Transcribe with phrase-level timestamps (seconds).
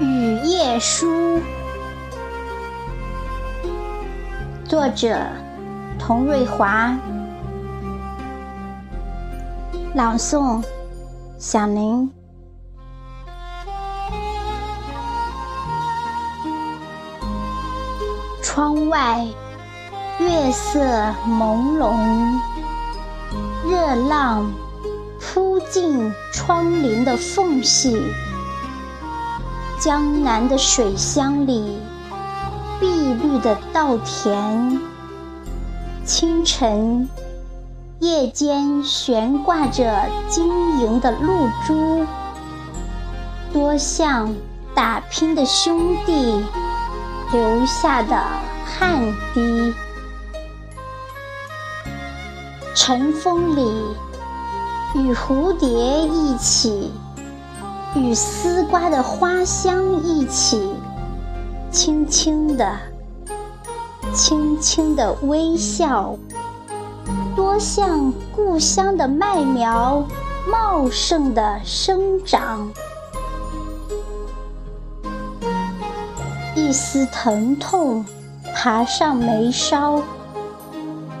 [0.00, 1.38] 雨夜书》，
[4.64, 5.20] 作者
[5.98, 6.96] 童瑞华，
[9.94, 10.64] 朗诵
[11.38, 12.10] 小林。
[18.42, 19.22] 窗外
[20.18, 20.80] 月色
[21.28, 21.94] 朦胧，
[23.68, 24.50] 热浪
[25.20, 28.02] 扑进窗棂的缝隙。
[29.80, 31.78] 江南的水乡里，
[32.78, 34.78] 碧绿的稻田。
[36.04, 37.08] 清晨，
[37.98, 42.04] 夜间悬挂着晶莹的露珠，
[43.54, 44.34] 多像
[44.74, 46.44] 打拼的兄弟。
[47.32, 48.22] 留下的
[48.66, 49.00] 汗
[49.32, 49.72] 滴，
[52.74, 53.72] 晨风里，
[54.94, 55.68] 与蝴蝶
[56.08, 56.92] 一起，
[57.94, 60.72] 与丝瓜的花香一起，
[61.72, 62.78] 轻轻的，
[64.14, 66.16] 轻轻的微笑，
[67.34, 70.04] 多像故乡的麦苗
[70.48, 72.70] 茂盛的生长。
[76.54, 78.04] 一丝疼痛
[78.54, 80.00] 爬上眉梢，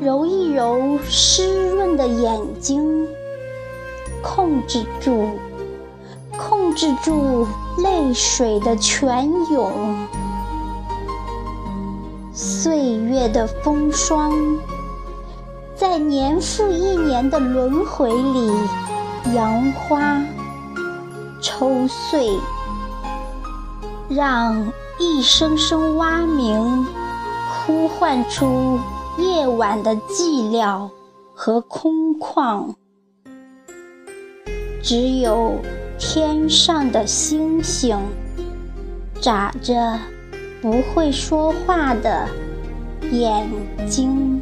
[0.00, 3.08] 揉一揉湿润的眼睛，
[4.22, 5.27] 控制住，
[6.78, 7.44] 制住
[7.78, 9.98] 泪水的泉涌。
[12.32, 14.32] 岁月的风霜，
[15.74, 18.52] 在年复一年的轮回里
[19.34, 20.24] 杨花、
[21.42, 22.30] 抽穗，
[24.08, 24.72] 让。
[25.00, 26.84] 一声声蛙鸣，
[27.64, 28.80] 呼唤出
[29.16, 30.90] 夜晚的寂寥
[31.36, 32.74] 和空旷。
[34.82, 35.54] 只有
[35.98, 37.98] 天上的星星，
[39.20, 39.98] 眨着
[40.62, 42.28] 不会说话的
[43.10, 43.46] 眼
[43.88, 44.40] 睛。